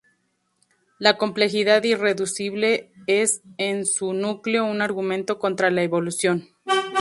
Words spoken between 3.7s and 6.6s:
su núcleo un argumento contra la evolución.